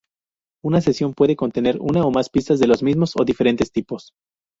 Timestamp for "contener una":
1.35-2.03